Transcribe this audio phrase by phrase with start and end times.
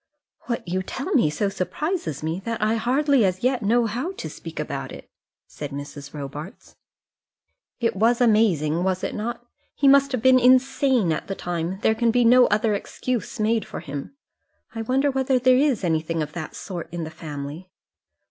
[0.47, 4.31] "What you tell me so surprises me, that I hardly as yet know how to
[4.31, 5.07] speak about it,"
[5.45, 6.11] said Mrs.
[6.11, 6.75] Robarts.
[7.79, 9.45] "It was amazing, was it not?
[9.75, 13.63] He must have been insane at the time; there can be no other excuse made
[13.63, 14.15] for him.
[14.73, 17.69] I wonder whether there is anything of that sort in the family?"